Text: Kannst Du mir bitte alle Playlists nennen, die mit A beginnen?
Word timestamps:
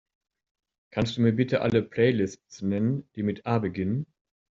Kannst 0.89 1.15
Du 1.15 1.21
mir 1.21 1.31
bitte 1.31 1.61
alle 1.61 1.83
Playlists 1.83 2.63
nennen, 2.63 3.07
die 3.15 3.21
mit 3.21 3.45
A 3.45 3.59
beginnen? 3.59 4.07